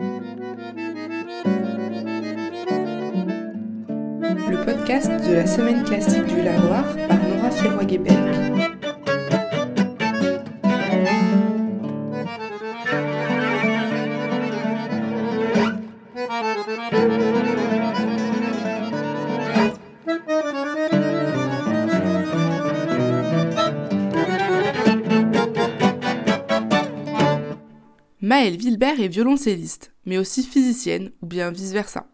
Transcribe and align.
Le 0.00 0.24
podcast 4.64 5.10
de 5.28 5.34
la 5.34 5.44
semaine 5.46 5.82
classique 5.82 6.26
du 6.26 6.40
Lavoir 6.42 6.84
par 7.08 7.18
Nora 7.18 7.50
Ferroy-Guébel. 7.50 8.27
Maëlle 28.28 28.58
Vilbert 28.58 29.00
est 29.00 29.08
violoncelliste, 29.08 29.94
mais 30.04 30.18
aussi 30.18 30.42
physicienne, 30.42 31.12
ou 31.22 31.26
bien 31.26 31.50
vice-versa. 31.50 32.12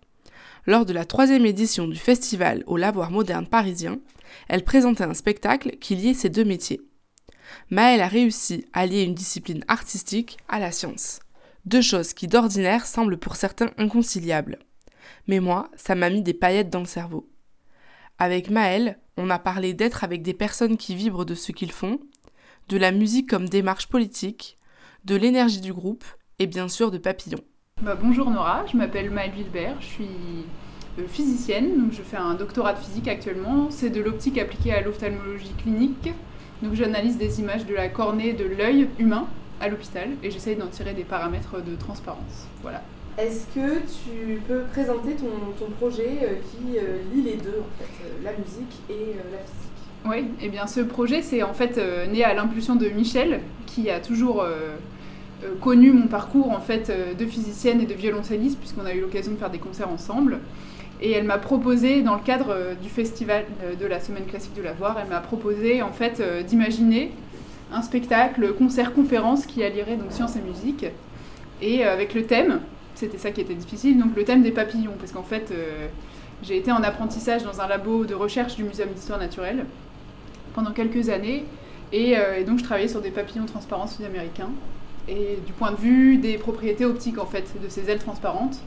Lors 0.65 0.87
de 0.87 0.93
la 0.93 1.05
troisième 1.05 1.45
édition 1.45 1.89
du 1.89 1.97
festival 1.97 2.63
au 2.69 2.77
Lavoir 2.77 3.11
moderne 3.11 3.49
parisien, 3.49 3.99
elle 4.47 4.63
présentait 4.63 5.03
un 5.03 5.15
spectacle 5.15 5.73
qui 5.79 5.97
liait 5.97 6.15
ces 6.15 6.31
deux 6.31 6.45
métiers. 6.45 6.81
Maëlle 7.71 8.01
a 8.01 8.07
réussi 8.07 8.65
à 8.73 8.87
lier 8.87 9.03
une 9.03 9.17
discipline 9.17 9.65
artistique 9.67 10.39
à 10.47 10.61
la 10.61 10.71
science. 10.71 11.19
Deux 11.65 11.83
choses 11.83 12.13
qui 12.13 12.29
d'ordinaire 12.29 12.87
semblent 12.87 13.19
pour 13.19 13.35
certains 13.35 13.73
inconciliables. 13.77 14.61
Mais 15.27 15.41
moi, 15.41 15.69
ça 15.75 15.97
m'a 15.97 16.11
mis 16.11 16.23
des 16.23 16.33
paillettes 16.33 16.71
dans 16.71 16.79
le 16.79 16.87
cerveau. 16.87 17.29
Avec 18.21 18.51
Maëlle, 18.51 19.01
on 19.17 19.31
a 19.31 19.41
parlé 19.41 19.75
d'être 19.75 20.05
avec 20.05 20.23
des 20.23 20.33
personnes 20.33 20.77
qui 20.77 20.95
vibrent 20.95 21.27
de 21.27 21.35
ce 21.35 21.51
qu'ils 21.51 21.73
font, 21.73 21.99
de 22.69 22.77
la 22.77 22.93
musique 22.93 23.29
comme 23.29 23.49
démarche 23.49 23.89
politique, 23.89 24.59
de 25.05 25.17
l'énergie 25.17 25.61
du 25.61 25.73
groupe 25.73 26.05
et 26.39 26.47
bien 26.47 26.69
sûr 26.69 26.91
de 26.91 26.99
Papillon. 26.99 27.39
Bah, 27.83 27.97
bonjour 28.01 28.31
Nora, 28.31 28.65
je 28.71 28.77
m'appelle 28.77 29.11
Maëlle 29.11 29.33
Wilbert, 29.37 29.77
je 29.81 29.87
suis 29.87 30.09
euh, 30.99 31.07
physicienne, 31.07 31.79
donc 31.79 31.93
je 31.93 32.03
fais 32.03 32.17
un 32.17 32.35
doctorat 32.35 32.73
de 32.73 32.79
physique 32.79 33.09
actuellement. 33.09 33.69
C'est 33.71 33.91
de 33.91 34.01
l'optique 34.01 34.39
appliquée 34.39 34.73
à 34.73 34.81
l'ophtalmologie 34.81 35.53
clinique. 35.59 36.13
Donc 36.63 36.75
j'analyse 36.75 37.19
des 37.19 37.41
images 37.41 37.67
de 37.67 37.75
la 37.75 37.89
cornée 37.89 38.33
de 38.33 38.45
l'œil 38.45 38.89
humain 38.99 39.27
à 39.61 39.69
l'hôpital 39.69 40.11
et 40.23 40.31
j'essaye 40.31 40.57
d'en 40.57 40.69
tirer 40.69 40.95
des 40.95 41.05
paramètres 41.05 41.63
de 41.63 41.75
transparence. 41.77 42.49
Voilà. 42.63 42.83
Est-ce 43.19 43.47
que 43.55 43.81
tu 43.81 44.41
peux 44.49 44.63
présenter 44.73 45.15
ton, 45.15 45.71
projet 45.79 46.19
euh, 46.23 46.35
qui 46.51 46.79
euh, 46.79 46.99
lie 47.13 47.23
les 47.23 47.37
deux, 47.37 47.61
en 47.61 47.79
fait, 47.79 48.25
la 48.25 48.33
musique 48.33 48.81
et 48.89 49.17
la 49.31 49.39
physique? 49.39 49.65
Oui, 50.07 50.19
et 50.41 50.47
eh 50.47 50.49
bien 50.49 50.67
ce 50.67 50.81
projet 50.81 51.23
c'est 51.23 51.43
en 51.43 51.55
fait 51.55 51.81
né 52.11 52.25
à 52.25 52.35
l'impulsion 52.35 52.77
de 52.77 52.89
Michel, 52.89 53.41
qui 53.75 53.91
a 53.91 54.01
toujours 54.01 54.43
euh, 54.43 54.77
connu 55.61 55.93
mon 55.93 56.07
parcours 56.07 56.51
en 56.51 56.61
fait 56.61 56.91
euh, 56.91 57.15
de 57.15 57.27
physicienne 57.27 57.81
et 57.81 57.87
de 57.87 57.95
violoncelliste 57.95 58.59
puisqu'on 58.59 58.85
a 58.85 58.95
eu 58.95 59.01
l'occasion 59.01 59.33
de 59.33 59.37
faire 59.37 59.51
des 59.51 59.59
concerts 59.59 59.89
ensemble. 59.89 60.39
Et 61.01 61.13
elle 61.13 61.25
m'a 61.25 61.39
proposé, 61.39 62.03
dans 62.03 62.15
le 62.15 62.21
cadre 62.21 62.51
euh, 62.51 62.75
du 62.75 62.89
festival 62.89 63.45
de 63.79 63.87
la 63.87 64.01
Semaine 64.01 64.25
classique 64.25 64.55
de 64.55 64.63
la 64.63 64.73
Voir, 64.73 64.99
elle 65.01 65.09
m'a 65.09 65.21
proposé 65.21 65.83
en 65.83 65.93
fait 65.93 66.23
d'imaginer 66.47 67.13
un 67.73 67.83
spectacle, 67.83 68.55
concert-conférence 68.55 69.47
qui 69.47 69.65
allierait 69.65 69.97
donc 69.97 70.13
science 70.13 70.37
et 70.37 70.41
musique. 70.41 70.87
Et 71.61 71.85
avec 71.85 72.15
le 72.15 72.25
thème, 72.25 72.61
c'était 72.95 73.19
ça 73.19 73.31
qui 73.31 73.41
était 73.41 73.55
difficile, 73.55 73.99
donc 73.99 74.15
le 74.15 74.25
thème 74.25 74.43
des 74.43 74.51
papillons, 74.51 74.93
parce 74.99 75.13
qu'en 75.13 75.23
fait 75.23 75.53
j'ai 76.43 76.57
été 76.57 76.71
en 76.71 76.83
apprentissage 76.83 77.43
dans 77.43 77.61
un 77.61 77.67
labo 77.67 78.05
de 78.05 78.15
recherche 78.15 78.55
du 78.55 78.65
Muséum 78.65 78.91
d'histoire 78.91 79.19
naturelle 79.19 79.65
pendant 80.55 80.73
quelques 80.73 81.09
années. 81.09 81.45
Et 81.93 82.17
donc 82.47 82.59
je 82.59 82.65
travaillais 82.65 82.89
sur 82.89 83.01
des 83.01 83.11
papillons 83.11 83.47
transparents 83.47 83.87
sud-américains 83.87 84.51
et 85.09 85.39
du 85.47 85.53
point 85.53 85.73
de 85.73 85.77
vue 85.77 86.17
des 86.17 86.39
propriétés 86.39 86.85
optiques 86.85 87.19
en 87.19 87.27
fait 87.27 87.53
de 87.63 87.69
ces 87.69 87.91
ailes 87.91 87.99
transparentes. 87.99 88.61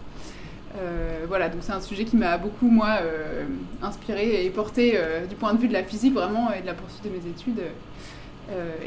Euh, 0.77 1.25
voilà, 1.27 1.49
donc 1.49 1.61
c'est 1.61 1.71
un 1.71 1.81
sujet 1.81 2.03
qui 2.05 2.17
m'a 2.17 2.37
beaucoup 2.37 2.67
moi 2.67 2.98
euh, 3.02 3.45
inspiré 3.81 4.45
et 4.45 4.49
porté 4.49 4.93
euh, 4.95 5.25
du 5.25 5.36
point 5.36 5.53
de 5.53 5.59
vue 5.59 5.67
de 5.67 5.73
la 5.73 5.83
physique 5.83 6.14
vraiment 6.14 6.52
et 6.52 6.61
de 6.61 6.67
la 6.67 6.73
poursuite 6.73 7.03
de 7.03 7.09
mes 7.09 7.30
études. 7.30 7.61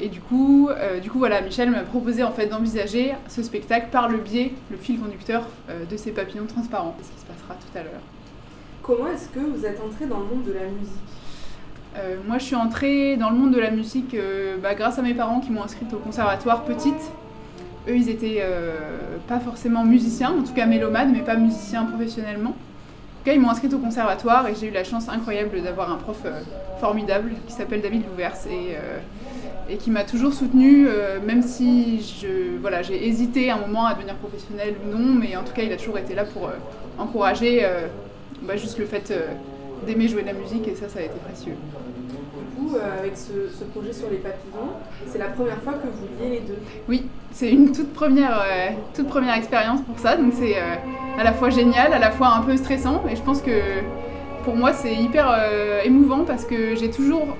et 0.01 0.09
du 0.09 0.21
coup, 0.21 0.71
du 1.03 1.11
coup 1.11 1.19
voilà, 1.19 1.43
Michel 1.43 1.71
m'a 1.71 1.83
proposé 1.83 2.23
en 2.23 2.33
fait 2.33 2.47
d'envisager 2.47 3.13
ce 3.29 3.43
spectacle 3.43 3.89
par 3.91 4.09
le 4.09 4.19
biais, 4.19 4.53
le 4.71 4.77
fil 4.77 4.99
conducteur 4.99 5.43
de 5.69 5.97
ces 5.99 6.13
papillons 6.13 6.47
transparents. 6.47 6.97
C'est 6.99 7.09
ce 7.09 7.13
qui 7.13 7.21
se 7.21 7.27
passera 7.27 7.55
tout 7.55 7.79
à 7.79 7.83
l'heure. 7.83 8.01
Comment 8.83 9.09
est-ce 9.09 9.29
que 9.29 9.41
vous 9.41 9.67
êtes 9.67 9.79
entré 9.81 10.07
dans 10.07 10.21
le 10.21 10.25
monde 10.25 10.45
de 10.45 10.53
la 10.53 10.65
musique? 10.65 12.27
Moi, 12.27 12.39
je 12.39 12.45
suis 12.45 12.57
entrée 12.57 13.19
dans 13.19 13.29
le 13.29 13.37
monde 13.37 13.53
de 13.53 13.61
la 13.61 13.71
musique 13.71 14.17
bah, 14.63 14.75
grâce 14.75 14.99
à 14.99 15.03
mes 15.03 15.13
parents 15.13 15.41
qui 15.41 15.51
m'ont 15.51 15.63
inscrite 15.63 15.93
au 15.93 15.99
conservatoire 15.99 16.65
petite 16.65 17.13
eux, 17.89 17.97
ils 17.97 18.09
étaient 18.09 18.39
euh, 18.41 18.77
pas 19.29 19.41
forcément 19.41 19.85
musiciens, 19.85 20.33
en 20.39 20.43
tout 20.43 20.53
cas 20.53 20.67
mélomanes, 20.67 21.13
mais 21.13 21.21
pas 21.21 21.37
musiciens 21.37 21.85
professionnellement. 21.85 22.51
En 22.51 23.23
tout 23.23 23.27
cas, 23.27 23.33
ils 23.35 23.41
m'ont 23.41 23.51
inscrite 23.51 23.73
au 23.75 23.79
conservatoire 23.79 24.49
et 24.49 24.55
j'ai 24.59 24.69
eu 24.69 24.71
la 24.71 24.85
chance 24.85 25.09
incroyable 25.09 25.63
d'avoir 25.63 25.93
un 25.93 25.97
prof 25.97 26.23
euh, 26.25 26.41
formidable 26.81 27.33
qui 27.47 27.53
s'appelle 27.53 27.83
David 27.83 28.03
Louvers 28.11 28.37
et, 28.47 28.77
euh, 28.77 29.77
qui 29.79 29.91
m'a 29.91 30.05
toujours 30.05 30.33
soutenue, 30.33 30.89
même 31.25 31.43
si 31.43 32.01
je, 32.01 32.59
voilà, 32.61 32.83
j'ai 32.83 33.07
hésité 33.07 33.53
un 33.53 33.59
moment 33.59 33.87
à 33.87 33.95
devenir 33.95 34.17
professionnelle 34.17 34.75
ou 34.85 34.99
non, 34.99 35.15
mais 35.15 35.37
en 35.37 35.45
tout 35.45 35.53
cas, 35.53 35.63
il 35.63 35.73
a 35.73 35.77
toujours 35.77 35.97
été 35.97 36.17
là 36.17 36.25
pour 36.25 36.51
encourager 36.99 37.65
bah, 38.43 38.57
juste 38.57 38.79
le 38.81 38.87
fait 38.87 39.15
d'aimer 39.87 40.09
jouer 40.09 40.23
de 40.23 40.27
la 40.27 40.33
musique 40.33 40.67
et 40.67 40.75
ça, 40.75 40.89
ça 40.89 40.99
a 40.99 41.03
été 41.03 41.15
précieux. 41.25 41.55
Euh, 42.75 42.99
avec 42.99 43.17
ce, 43.17 43.65
projet 43.65 43.93
sur 43.93 44.09
les 44.11 44.19
papillons. 44.19 44.73
C'est 45.09 45.19
la 45.19 45.27
première 45.27 45.61
fois 45.63 45.75
que 45.75 45.87
vous 45.87 46.07
liez 46.21 46.31
les 46.31 46.41
deux. 46.41 46.59
Oui, 46.89 47.07
c'est 47.33 47.51
une 47.51 47.73
toute 47.73 47.93
première, 47.93 48.41
euh, 48.41 48.71
toute 48.95 49.09
première 49.09 49.35
expérience 49.35 49.81
pour 49.83 49.99
ça. 49.99 50.17
Donc 50.17 50.33
c'est 50.37 50.57
euh, 50.57 50.75
à 51.19 51.25
la 51.25 51.33
fois 51.33 51.51
génial, 51.51 51.93
à 51.93 51.99
la 51.99 52.11
fois 52.11 52.29
un 52.29 52.43
peu 52.43 52.57
stressant. 52.57 53.03
Et 53.11 53.17
je 53.17 53.23
pense 53.23 53.41
que 53.41 53.51
pour 54.45 54.57
moi 54.57 54.73
c'est 54.73 54.95
hyper 54.95 55.27
émouvant 55.85 56.25
parce 56.25 56.45
que 56.45 56.75
j'ai 56.75 56.91
toujours, 56.91 57.37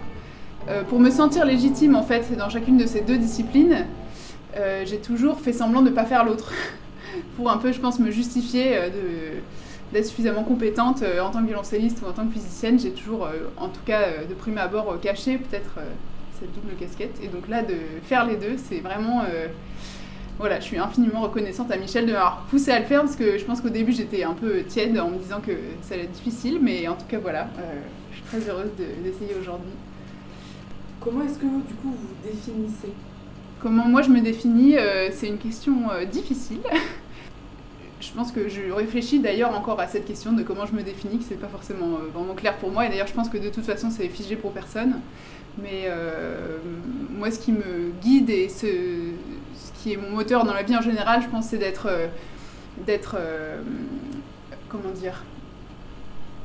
pour 0.89 1.01
me 1.01 1.11
sentir 1.11 1.45
légitime 1.45 1.97
en 1.97 2.03
fait 2.03 2.37
dans 2.37 2.51
chacune 2.51 2.77
de 2.77 2.87
ces 2.87 3.01
deux 3.01 3.17
disciplines, 3.17 3.87
j'ai 4.85 4.99
toujours 4.99 5.41
fait 5.41 5.53
semblant 5.53 5.81
de 5.81 5.91
ne 5.91 5.95
pas 5.95 6.05
faire 6.05 6.25
l'autre. 6.25 6.53
pour 7.37 7.51
un 7.51 7.57
peu, 7.57 7.73
je 7.73 7.81
pense, 7.81 7.99
me 7.99 8.11
justifier 8.11 8.73
de 8.75 9.41
d'être 9.93 10.07
suffisamment 10.07 10.45
compétente 10.45 11.03
euh, 11.03 11.21
en 11.21 11.31
tant 11.31 11.41
que 11.41 11.47
violoncelliste 11.47 12.03
ou 12.03 12.09
en 12.09 12.13
tant 12.13 12.27
que 12.27 12.33
physicienne. 12.33 12.79
J'ai 12.79 12.93
toujours, 12.93 13.27
euh, 13.27 13.49
en 13.57 13.69
tout 13.69 13.81
cas 13.85 14.03
euh, 14.03 14.25
de 14.27 14.35
prime 14.35 14.59
abord, 14.59 14.99
caché 15.01 15.39
peut-être 15.39 15.79
cette 16.39 16.53
double 16.55 16.75
casquette. 16.79 17.19
Et 17.23 17.29
donc 17.29 17.49
là, 17.49 17.63
de 17.63 17.75
faire 18.05 18.25
les 18.25 18.37
deux, 18.37 18.57
c'est 18.57 18.81
vraiment... 18.81 19.23
voilà, 20.39 20.59
je 20.59 20.65
suis 20.65 20.79
infiniment 20.79 21.21
reconnaissante 21.21 21.71
à 21.71 21.77
Michel 21.77 22.07
de 22.07 22.13
m'avoir 22.13 22.47
poussé 22.49 22.71
à 22.71 22.79
le 22.79 22.87
faire 22.87 23.03
parce 23.03 23.17
que 23.17 23.37
je 23.37 23.45
pense 23.45 23.61
qu'au 23.61 23.69
début 23.69 23.93
j'étais 23.93 24.23
un 24.23 24.33
peu 24.33 24.63
tiède 24.63 24.99
en 24.99 25.11
me 25.11 25.19
disant 25.19 25.41
que 25.41 25.53
ça 25.83 25.95
allait 25.95 26.05
être 26.05 26.13
difficile, 26.13 26.59
mais 26.63 26.89
en 26.89 26.95
tout 26.95 27.05
cas 27.07 27.19
voilà, 27.19 27.49
je 28.11 28.17
suis 28.17 28.25
très 28.25 28.51
heureuse 28.51 28.71
d'essayer 29.05 29.35
aujourd'hui. 29.39 29.73
Comment 30.99 31.25
est-ce 31.25 31.39
que 31.39 31.45
du 31.45 31.75
coup 31.75 31.91
vous 31.91 32.27
définissez? 32.27 32.95
Comment 33.61 33.87
moi 33.87 34.01
je 34.01 34.09
me 34.09 34.23
définis, 34.23 34.77
c'est 35.11 35.29
une 35.29 35.37
question 35.37 35.75
difficile. 36.11 36.61
je 38.01 38.13
pense 38.13 38.33
que 38.33 38.49
je 38.49 38.73
réfléchis 38.73 39.21
d'ailleurs 39.21 39.55
encore 39.55 39.79
à 39.81 39.87
cette 39.87 40.07
question 40.07 40.33
de 40.33 40.43
comment 40.43 40.67
je 40.67 40.73
me 40.73 40.83
définis, 40.83 41.19
que 41.19 41.25
c'est 41.25 41.41
pas 41.41 41.49
forcément 41.49 41.97
euh, 41.97 42.09
vraiment 42.13 42.35
clair 42.35 42.57
pour 42.57 42.71
moi. 42.71 42.87
Et 42.87 42.89
d'ailleurs, 42.89 43.07
je 43.07 43.13
pense 43.13 43.29
que 43.29 43.39
de 43.39 43.51
toute 43.51 43.65
façon, 43.65 43.91
c'est 43.91 44.09
figé 44.09 44.37
pour 44.37 44.53
personne. 44.53 45.01
Mais 45.59 45.85
euh, 45.87 46.59
moi, 47.11 47.31
ce 47.31 47.39
qui 47.39 47.53
me 47.53 47.93
guide 48.01 48.31
et 48.31 48.49
ce, 48.49 48.67
ce, 48.67 49.83
qui 49.83 49.93
est 49.93 49.97
mon 49.97 50.11
moteur 50.11 50.45
dans 50.45 50.55
la 50.55 50.63
vie 50.63 50.77
en 50.77 50.81
général, 50.81 51.23
je 51.23 51.29
pense, 51.29 51.47
c'est 51.47 51.59
d'être, 51.59 51.87
euh, 51.91 52.07
d'être, 52.87 53.17
comment 54.69 54.91
dire, 54.95 55.25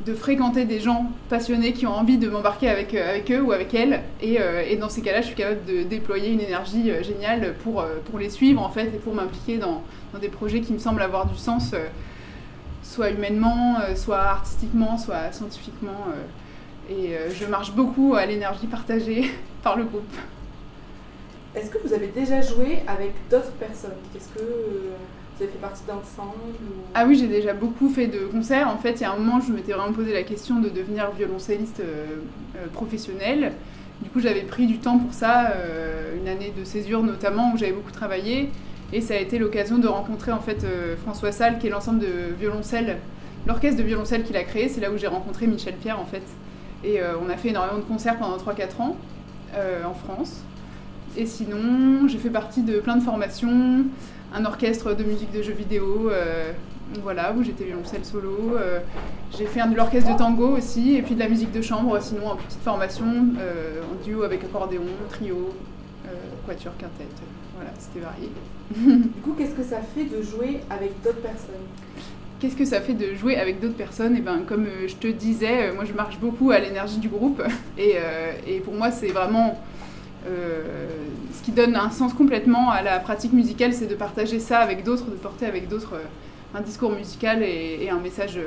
de 0.05 0.13
fréquenter 0.13 0.65
des 0.65 0.79
gens 0.79 1.11
passionnés 1.29 1.73
qui 1.73 1.87
ont 1.87 1.93
envie 1.93 2.17
de 2.17 2.27
m'embarquer 2.29 2.69
avec, 2.69 2.93
euh, 2.93 3.09
avec 3.09 3.31
eux 3.31 3.41
ou 3.41 3.51
avec 3.51 3.73
elles. 3.73 4.01
Et, 4.21 4.39
euh, 4.39 4.63
et 4.67 4.75
dans 4.75 4.89
ces 4.89 5.01
cas-là, 5.01 5.21
je 5.21 5.27
suis 5.27 5.35
capable 5.35 5.65
de 5.65 5.83
déployer 5.83 6.31
une 6.31 6.41
énergie 6.41 6.91
euh, 6.91 7.01
géniale 7.01 7.55
pour, 7.63 7.83
pour 8.09 8.19
les 8.19 8.29
suivre 8.29 8.61
en 8.61 8.69
fait 8.69 8.87
et 8.87 8.99
pour 8.99 9.15
m'impliquer 9.15 9.57
dans, 9.57 9.83
dans, 10.13 10.19
des 10.19 10.29
projets 10.29 10.61
qui 10.61 10.73
me 10.73 10.79
semblent 10.79 11.01
avoir 11.01 11.25
du 11.25 11.37
sens, 11.37 11.73
soit 12.83 13.09
humainement, 13.09 13.77
soit 13.95 14.21
artistiquement, 14.21 14.97
soit 14.97 15.31
scientifiquement. 15.31 16.05
et 16.89 17.15
je 17.33 17.45
marche 17.45 17.73
beaucoup 17.73 18.15
à 18.15 18.25
l'énergie 18.25 18.67
partagée 18.67 19.31
par 19.63 19.75
le 19.75 19.83
groupe. 19.83 20.03
Est-ce 21.55 21.69
que 21.69 21.77
vous 21.85 21.93
avez 21.93 22.07
déjà 22.07 22.41
joué 22.41 22.83
avec 22.87 23.13
d'autres 23.29 23.51
personnes? 23.53 23.91
Vous 25.35 25.43
avez 25.43 25.51
fait 25.51 25.59
partie 25.59 25.83
d'ensemble 25.85 26.31
Ah 26.93 27.05
oui, 27.05 27.17
j'ai 27.17 27.27
déjà 27.27 27.53
beaucoup 27.53 27.89
fait 27.89 28.07
de 28.07 28.19
concerts. 28.19 28.69
En 28.69 28.77
fait, 28.77 28.93
il 28.93 29.01
y 29.01 29.03
a 29.03 29.11
un 29.11 29.17
moment, 29.17 29.41
je 29.41 29.51
m'étais 29.51 29.73
vraiment 29.73 29.93
posé 29.93 30.13
la 30.13 30.23
question 30.23 30.59
de 30.61 30.69
devenir 30.69 31.11
violoncelliste 31.11 31.81
euh, 31.81 32.19
euh, 32.55 32.67
professionnel. 32.71 33.51
Du 34.01 34.09
coup, 34.09 34.21
j'avais 34.21 34.43
pris 34.43 34.65
du 34.65 34.77
temps 34.77 34.97
pour 34.97 35.13
ça, 35.13 35.51
euh, 35.51 36.17
une 36.17 36.27
année 36.29 36.53
de 36.57 36.63
césure 36.63 37.03
notamment, 37.03 37.51
où 37.53 37.57
j'avais 37.57 37.73
beaucoup 37.73 37.91
travaillé. 37.91 38.49
Et 38.93 39.01
ça 39.01 39.15
a 39.15 39.17
été 39.17 39.37
l'occasion 39.37 39.77
de 39.77 39.87
rencontrer 39.87 40.31
en 40.31 40.39
fait 40.39 40.65
François 41.03 41.31
Salle, 41.31 41.57
qui 41.57 41.67
est 41.67 41.71
l'ensemble 41.71 41.99
de 41.99 42.33
violoncelle, 42.39 42.99
l'orchestre 43.47 43.79
de 43.79 43.83
violoncelle 43.83 44.23
qu'il 44.23 44.37
a 44.37 44.43
créé. 44.43 44.69
C'est 44.69 44.79
là 44.79 44.91
où 44.91 44.97
j'ai 44.97 45.07
rencontré 45.07 45.47
Michel 45.47 45.73
Pierre 45.73 45.99
en 45.99 46.05
fait. 46.05 46.21
Et 46.83 46.99
on 47.19 47.27
a 47.27 47.35
fait 47.35 47.49
énormément 47.49 47.79
de 47.79 47.83
concerts 47.83 48.17
pendant 48.19 48.37
3-4 48.37 48.81
ans 48.81 48.95
en 49.83 49.93
France. 49.95 50.43
Et 51.17 51.25
sinon, 51.25 52.07
j'ai 52.07 52.19
fait 52.19 52.29
partie 52.29 52.61
de 52.61 52.79
plein 52.79 52.95
de 52.95 53.03
formations 53.03 53.85
un 54.35 54.45
orchestre 54.45 54.93
de 54.93 55.03
musique 55.03 55.31
de 55.31 55.41
jeux 55.41 55.53
vidéo, 55.53 56.11
voilà, 57.01 57.33
où 57.33 57.43
j'étais 57.43 57.63
violoncelle 57.63 58.03
solo. 58.03 58.55
j'ai 59.37 59.45
fait 59.45 59.61
un 59.61 59.67
de 59.67 59.75
l'orchestre 59.75 60.13
de 60.13 60.17
tango 60.17 60.57
aussi, 60.57 60.95
et 60.95 61.01
puis 61.01 61.15
de 61.15 61.19
la 61.19 61.29
musique 61.29 61.51
de 61.51 61.61
chambre, 61.61 61.99
sinon 62.01 62.27
en 62.27 62.35
petite 62.35 62.61
formation, 62.61 63.05
en 63.05 64.03
duo 64.03 64.23
avec 64.23 64.43
accordéon, 64.43 64.83
trio, 65.09 65.53
quatuor, 66.45 66.73
quintette. 66.77 67.21
Voilà, 67.55 67.71
c'était 67.79 68.01
varié. 68.01 68.29
du 69.15 69.21
coup, 69.21 69.33
qu'est-ce 69.37 69.55
que 69.55 69.63
ça 69.63 69.79
fait 69.81 70.05
de 70.05 70.21
jouer 70.21 70.59
avec 70.69 71.01
d'autres 71.01 71.21
personnes? 71.21 71.65
Qu'est-ce 72.39 72.55
que 72.55 72.65
ça 72.65 72.81
fait 72.81 72.93
de 72.93 73.13
jouer 73.15 73.37
avec 73.37 73.61
d'autres 73.61 73.75
personnes? 73.75 74.15
Et 74.15 74.19
eh 74.19 74.21
ben, 74.21 74.41
comme 74.45 74.65
euh, 74.65 74.87
je 74.87 74.95
te 74.95 75.07
disais, 75.07 75.69
euh, 75.69 75.73
moi 75.73 75.85
je 75.85 75.93
marche 75.93 76.19
beaucoup 76.19 76.51
à 76.51 76.59
l'énergie 76.59 76.97
du 76.97 77.09
groupe. 77.09 77.41
Euh, 77.77 78.31
et, 78.47 78.59
pour 78.61 78.73
moi, 78.73 78.89
c'est 78.89 79.09
vraiment 79.09 79.59
ce 80.25 81.43
qui 81.43 81.51
donne 81.51 81.75
un 81.75 81.91
sens 81.91 82.13
complètement 82.13 82.71
à 82.71 82.81
la 82.81 82.99
pratique 82.99 83.33
musicale, 83.33 83.73
c'est 83.73 83.87
de 83.87 83.95
partager 83.95 84.39
ça 84.39 84.59
avec 84.59 84.83
d'autres, 84.83 85.05
de 85.05 85.15
porter 85.15 85.45
avec 85.45 85.67
d'autres 85.67 85.99
un 86.53 86.61
discours 86.61 86.91
musical 86.91 87.43
et, 87.43 87.89
un 87.91 87.99
message, 87.99 88.39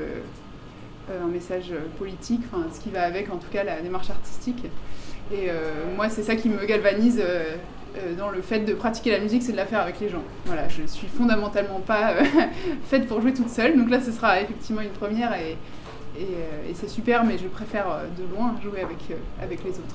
un 1.08 1.28
message 1.28 1.72
politique, 1.98 2.40
enfin, 2.52 2.66
ce 2.72 2.80
qui 2.80 2.90
va 2.90 3.02
avec 3.02 3.30
en 3.30 3.36
tout 3.36 3.48
cas 3.50 3.62
la 3.64 3.80
démarche 3.80 4.10
artistique. 4.10 4.64
Et 5.32 5.50
moi, 5.96 6.08
c'est 6.08 6.22
ça 6.22 6.34
qui 6.34 6.48
me 6.48 6.64
galvanise 6.64 7.22
euh, 7.96 8.14
dans 8.16 8.28
le 8.28 8.42
fait 8.42 8.60
de 8.60 8.74
pratiquer 8.74 9.10
la 9.12 9.18
musique, 9.18 9.42
c'est 9.42 9.52
de 9.52 9.56
la 9.56 9.64
faire 9.64 9.80
avec 9.80 9.98
les 10.00 10.08
gens. 10.08 10.22
Voilà, 10.44 10.68
je 10.68 10.82
suis 10.86 11.06
fondamentalement 11.06 11.80
pas 11.80 12.12
euh, 12.12 12.24
faite 12.84 13.06
pour 13.06 13.20
jouer 13.20 13.32
toute 13.32 13.48
seule, 13.48 13.76
donc 13.76 13.88
là 13.88 14.00
ce 14.00 14.12
sera 14.12 14.40
effectivement 14.40 14.82
une 14.82 14.90
première 14.90 15.32
et, 15.34 15.52
et, 16.18 16.22
euh, 16.22 16.70
c'est 16.74 16.88
super, 16.88 17.24
mais 17.24 17.38
je 17.38 17.46
préfère 17.46 17.86
de 18.16 18.36
loin 18.36 18.54
jouer 18.62 18.82
avec, 18.82 18.98
avec 19.42 19.64
les 19.64 19.70
autres. 19.70 19.94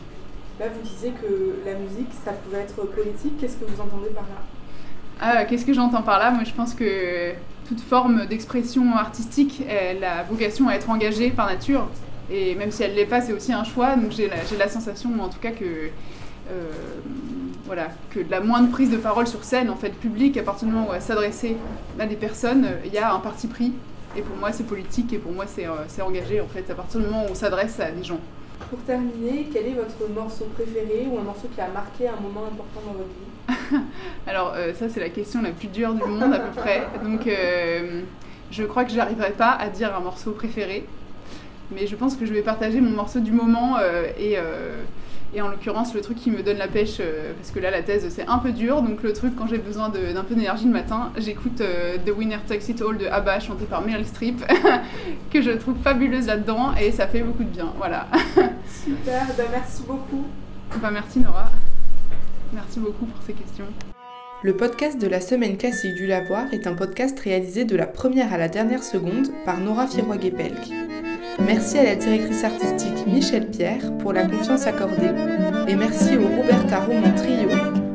Là, 0.60 0.68
vous 0.68 0.88
disiez 0.88 1.12
que 1.12 1.56
la 1.66 1.76
musique, 1.76 2.10
ça 2.24 2.32
pouvait 2.32 2.60
être 2.60 2.76
politique. 2.76 3.38
Qu'est-ce 3.40 3.58
que 3.58 3.66
vous 3.66 3.82
entendez 3.82 4.10
par 4.10 4.24
là? 4.24 4.42
Ah, 5.20 5.46
Qu'est-ce 5.46 5.66
que 5.66 5.74
j'entends 5.74 6.02
par 6.04 6.20
là? 6.20 6.32
Moi, 6.32 6.44
je 6.44 6.54
pense 6.54 6.74
que 6.74 7.32
toute 7.68 7.82
forme 7.82 8.26
d'expression 8.26 8.96
artistique, 8.96 9.64
elle 9.68 10.04
a 10.04 10.24
vocation 10.24 10.68
à 10.68 10.76
être 10.76 10.90
engagée 10.90 11.32
par 11.32 11.48
nature. 11.48 11.88
Et 12.32 12.56
même 12.56 12.72
si 12.72 12.84
elle 12.84 12.92
ne 12.92 12.98
l'est 12.98 13.06
pas, 13.06 13.22
c'est 13.22 13.34
aussi 13.34 13.52
un 13.54 13.64
choix. 13.64 13.96
Donc 13.96 14.12
j'ai 14.12 14.28
la, 14.28 14.36
la, 14.58 14.70
sensation, 14.70 15.10
en 15.22 15.30
tout 15.30 15.40
cas, 15.40 15.52
que 15.52 15.90
voilà, 17.66 17.88
que 18.12 18.20
la 18.30 18.42
moindre 18.42 18.70
prise 18.70 18.92
de 18.92 18.98
parole 18.98 19.28
sur 19.28 19.44
scène, 19.44 19.70
en 19.70 19.76
fait, 19.76 19.92
publique, 19.92 20.38
à 20.38 20.44
partir 20.44 20.68
du 20.68 20.74
moment 20.74 20.90
où 20.90 20.94
elle 20.94 21.02
s'adresser 21.02 21.58
à 22.00 22.06
des 22.06 22.16
personnes, 22.16 22.68
il 22.86 22.94
y 22.94 22.98
a 22.98 23.14
un 23.14 23.20
parti 23.20 23.48
pris. 23.48 23.74
Et 24.16 24.22
pour 24.22 24.36
moi, 24.38 24.52
c'est 24.52 24.66
politique 24.66 25.12
et 25.14 25.18
pour 25.18 25.32
moi, 25.32 25.46
c'est 25.48 25.66
euh, 25.66 26.04
engagé, 26.06 26.42
en 26.42 26.48
fait, 26.48 26.70
à 26.70 26.76
partir 26.76 27.00
du 27.00 27.08
moment 27.08 27.24
où 27.24 27.32
on 27.32 27.36
s'adresse 27.36 27.80
à 27.80 27.90
des 27.90 28.04
gens. 28.04 28.20
Pour 28.70 28.80
terminer, 28.80 29.48
quel 29.52 29.68
est 29.68 29.74
votre 29.74 30.10
morceau 30.14 30.46
préféré 30.56 31.08
ou 31.12 31.20
un 31.20 31.24
morceau 31.24 31.48
qui 31.54 31.62
a 31.62 31.68
marqué 31.68 32.08
un 32.08 32.20
moment 32.20 32.46
important 32.46 32.82
dans 32.86 32.94
votre 32.94 33.10
vie 33.10 33.84
Alors, 34.28 34.54
euh, 34.56 34.74
ça, 34.74 34.90
c'est 34.90 35.00
la 35.00 35.10
question 35.10 35.42
la 35.42 35.52
plus 35.52 35.68
dure 35.68 35.94
du 35.94 36.04
monde, 36.04 36.34
à 36.34 36.40
peu 36.40 36.62
près. 36.62 36.88
Donc, 37.04 37.28
euh, 37.28 38.02
je 38.52 38.64
crois 38.64 38.86
que 38.86 38.92
je 38.92 38.98
n'arriverai 38.98 39.32
pas 39.32 39.52
à 39.52 39.70
dire 39.70 39.96
un 39.96 40.00
morceau 40.00 40.32
préféré. 40.32 40.86
Mais 41.72 41.88
je 41.88 41.96
pense 41.96 42.16
que 42.16 42.26
je 42.26 42.34
vais 42.34 42.42
partager 42.42 42.82
mon 42.82 42.92
morceau 42.92 43.20
du 43.20 43.32
moment 43.32 43.78
et 44.20 44.38
et 45.36 45.42
en 45.42 45.48
l'occurrence, 45.48 45.96
le 45.96 46.02
truc 46.02 46.18
qui 46.18 46.30
me 46.30 46.44
donne 46.44 46.58
la 46.58 46.68
pêche, 46.68 46.98
euh, 47.00 47.34
parce 47.34 47.50
que 47.50 47.60
là, 47.60 47.72
la 47.72 47.82
thèse, 47.82 48.08
c'est 48.10 48.28
un 48.28 48.38
peu 48.38 48.52
dur. 48.52 48.84
Donc, 48.84 49.02
le 49.02 49.14
truc, 49.14 49.36
quand 49.36 49.48
j'ai 49.48 49.58
besoin 49.58 49.90
d'un 49.90 50.24
peu 50.24 50.36
d'énergie 50.36 50.66
le 50.66 50.72
matin, 50.72 51.12
j'écoute 51.18 51.60
euh, 51.62 51.98
The 52.06 52.12
Winner 52.16 52.38
Takes 52.48 52.70
It 52.70 52.82
All 52.82 52.98
de 52.98 53.08
ABBA, 53.08 53.40
chanté 53.40 53.66
par 53.66 53.82
Meryl 53.82 54.06
Streep, 54.06 54.44
que 55.32 55.42
je 55.42 55.52
trouve 55.52 55.76
fabuleuse 55.84 56.28
là-dedans. 56.28 56.76
Et 56.80 56.92
ça 56.92 57.08
fait 57.08 57.22
beaucoup 57.22 57.44
de 57.44 57.50
bien. 57.50 57.74
Voilà. 57.78 58.08
Super, 58.68 59.26
ben, 59.36 59.46
merci 59.52 59.82
beaucoup. 59.88 60.26
Bah, 60.80 60.92
merci 60.92 61.20
Nora. 61.20 61.50
Merci 62.54 62.80
beaucoup 62.80 63.06
pour 63.06 63.22
ces 63.26 63.34
questions. 63.34 63.66
Le 64.44 64.56
podcast 64.56 65.02
de 65.02 65.08
la 65.08 65.22
semaine 65.22 65.58
classique 65.58 65.96
du 65.96 66.06
Lavoir 66.06 66.54
est 66.54 66.68
un 66.68 66.76
podcast 66.76 67.20
réalisé 67.20 67.66
de 67.66 67.76
la 67.76 67.88
première 67.88 68.34
à 68.34 68.38
la 68.38 68.50
dernière 68.50 68.84
seconde 68.84 69.30
par 69.46 69.60
Nora 69.60 69.88
Firoiguet-Pelk. 69.88 70.93
Merci 71.40 71.78
à 71.80 71.84
la 71.84 71.96
directrice 71.96 72.44
artistique 72.44 73.06
Michel 73.08 73.48
Pierre 73.48 73.96
pour 74.00 74.14
la 74.14 74.24
confiance 74.24 74.66
accordée 74.68 75.12
et 75.68 75.76
merci 75.76 76.16
au 76.18 76.28
Roberta 76.42 76.80
Roman 76.80 77.14
Trio 77.16 77.50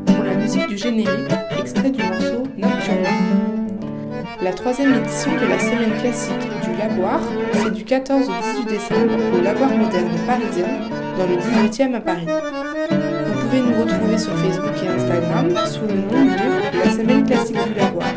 pour 0.06 0.25
la 0.25 0.35
musique 0.35 0.67
du 0.67 0.76
générique 0.76 1.32
extrait 1.58 1.90
du 1.90 2.02
morceau 2.02 2.44
Nocturne. 2.56 3.06
La 4.43 4.52
troisième 4.52 4.94
édition 4.94 5.32
de 5.32 5.46
la 5.49 5.58
semaine 5.58 5.99
classique 6.00 6.49
du 6.64 6.76
Lavoir, 6.79 7.20
c'est 7.55 7.73
du 7.73 7.85
14 7.85 8.29
au 8.29 8.32
18 8.62 8.69
décembre 8.69 9.14
au 9.37 9.43
Lavoir 9.43 9.70
moderne 9.70 10.11
parisien 10.26 10.67
dans 11.19 11.26
le 11.26 11.37
18e 11.37 11.94
à 11.94 12.00
Paris. 12.00 12.26
Vous 12.90 13.40
pouvez 13.40 13.61
nous 13.61 13.82
retrouver 13.82 14.19
sur 14.19 14.32
Facebook 14.38 14.75
et 14.85 14.88
Instagram 14.88 15.49
sous 15.67 15.82
le 15.82 16.00
nom 16.00 16.25
de 16.25 16.79
la 16.85 16.90
semaine 16.90 17.25
classique 17.26 17.58
du 17.67 17.75
Lavoir. 17.75 18.08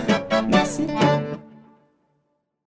Merci. 0.49 0.87